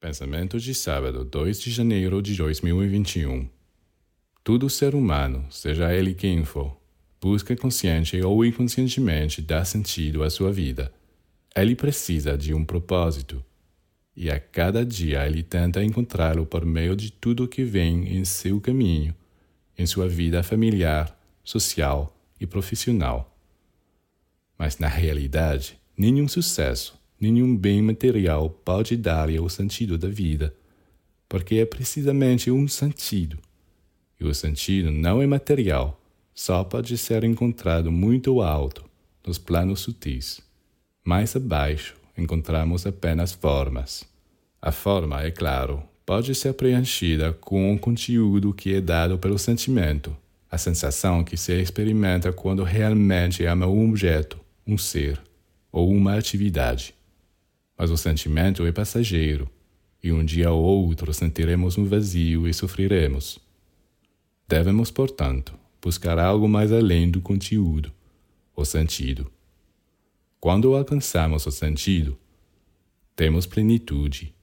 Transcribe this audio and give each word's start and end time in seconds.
Pensamento 0.00 0.58
de 0.58 0.74
sábado, 0.74 1.26
2 1.26 1.60
de 1.60 1.70
janeiro 1.70 2.22
de 2.22 2.34
2021. 2.34 3.46
Todo 4.42 4.70
ser 4.70 4.94
humano, 4.94 5.44
seja 5.50 5.92
ele 5.92 6.14
quem 6.14 6.42
for, 6.42 6.74
busca 7.20 7.54
consciente 7.54 8.18
ou 8.22 8.42
inconscientemente 8.42 9.42
dar 9.42 9.66
sentido 9.66 10.22
à 10.22 10.30
sua 10.30 10.50
vida. 10.50 10.90
Ele 11.54 11.76
precisa 11.76 12.38
de 12.38 12.54
um 12.54 12.64
propósito. 12.64 13.44
E 14.16 14.30
a 14.30 14.40
cada 14.40 14.86
dia 14.86 15.26
ele 15.26 15.42
tenta 15.42 15.84
encontrá-lo 15.84 16.46
por 16.46 16.64
meio 16.64 16.96
de 16.96 17.12
tudo 17.12 17.46
que 17.46 17.62
vem 17.62 18.16
em 18.16 18.24
seu 18.24 18.58
caminho, 18.58 19.14
em 19.76 19.84
sua 19.84 20.08
vida 20.08 20.42
familiar, 20.42 21.14
social 21.44 22.16
e 22.40 22.46
profissional. 22.46 23.36
Mas 24.56 24.78
na 24.78 24.88
realidade, 24.88 25.78
nenhum 25.94 26.26
sucesso, 26.26 26.98
nenhum 27.20 27.54
bem 27.54 27.82
material 27.82 28.48
pode 28.48 28.96
dar-lhe 28.96 29.38
o 29.38 29.48
sentido 29.48 29.98
da 29.98 30.08
vida, 30.08 30.54
porque 31.28 31.56
é 31.56 31.66
precisamente 31.66 32.50
um 32.50 32.66
sentido. 32.66 33.38
E 34.18 34.24
o 34.24 34.34
sentido 34.34 34.90
não 34.90 35.20
é 35.20 35.26
material, 35.26 36.00
só 36.34 36.64
pode 36.64 36.96
ser 36.96 37.22
encontrado 37.24 37.92
muito 37.92 38.40
alto, 38.40 38.84
nos 39.26 39.36
planos 39.36 39.80
sutis. 39.80 40.40
Mais 41.04 41.36
abaixo, 41.36 41.94
encontramos 42.16 42.86
apenas 42.86 43.32
formas. 43.32 44.04
A 44.60 44.72
forma, 44.72 45.22
é 45.22 45.30
claro, 45.30 45.82
pode 46.06 46.34
ser 46.34 46.54
preenchida 46.54 47.32
com 47.34 47.70
um 47.70 47.78
conteúdo 47.78 48.52
que 48.52 48.74
é 48.74 48.80
dado 48.80 49.18
pelo 49.18 49.38
sentimento, 49.38 50.16
a 50.50 50.58
sensação 50.58 51.22
que 51.22 51.36
se 51.36 51.52
experimenta 51.60 52.32
quando 52.32 52.64
realmente 52.64 53.44
ama 53.44 53.66
um 53.66 53.90
objeto, 53.90 54.38
um 54.66 54.76
ser 54.76 55.20
ou 55.72 55.88
uma 55.90 56.16
atividade 56.16 56.94
mas 57.80 57.90
o 57.90 57.96
sentimento 57.96 58.66
é 58.66 58.70
passageiro, 58.70 59.48
e 60.04 60.12
um 60.12 60.22
dia 60.22 60.50
ou 60.50 60.62
outro 60.62 61.14
sentiremos 61.14 61.78
um 61.78 61.86
vazio 61.86 62.46
e 62.46 62.52
sofreremos. 62.52 63.38
Devemos, 64.46 64.90
portanto, 64.90 65.54
buscar 65.80 66.18
algo 66.18 66.46
mais 66.46 66.72
além 66.72 67.10
do 67.10 67.22
conteúdo, 67.22 67.90
o 68.54 68.66
sentido. 68.66 69.32
Quando 70.38 70.76
alcançamos 70.76 71.46
o 71.46 71.50
sentido, 71.50 72.18
temos 73.16 73.46
plenitude 73.46 74.34